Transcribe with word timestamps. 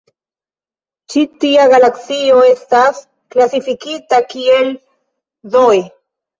Ĉi 1.13 1.23
tia 1.43 1.67
galaksio 1.73 2.41
estas 2.55 3.03
klasifikita 3.37 4.25
kiel 4.35 4.77
dE. 5.57 5.81